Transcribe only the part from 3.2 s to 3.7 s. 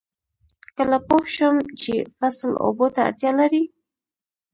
لري؟